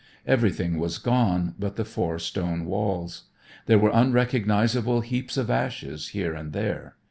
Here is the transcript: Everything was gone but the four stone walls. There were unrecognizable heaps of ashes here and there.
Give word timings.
Everything 0.25 0.79
was 0.79 0.97
gone 0.97 1.53
but 1.59 1.75
the 1.75 1.85
four 1.85 2.17
stone 2.17 2.65
walls. 2.65 3.25
There 3.67 3.77
were 3.77 3.91
unrecognizable 3.93 5.01
heaps 5.01 5.37
of 5.37 5.51
ashes 5.51 6.07
here 6.07 6.33
and 6.33 6.53
there. 6.53 6.95